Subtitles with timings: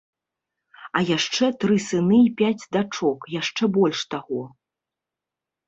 [0.99, 4.43] А яшчэ тры сыны і пяць дачок яшчэ больш таго.